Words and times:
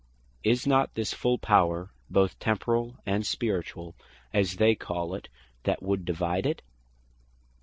Is 0.43 0.65
not 0.65 0.95
this 0.95 1.13
full 1.13 1.37
Power, 1.37 1.91
both 2.09 2.39
Temporall 2.39 2.95
and 3.05 3.23
Spirituall, 3.23 3.93
as 4.33 4.55
they 4.55 4.73
call 4.73 5.13
it, 5.13 5.29
that 5.61 5.83
would 5.83 6.05
divide 6.05 6.47
it? 6.47 6.63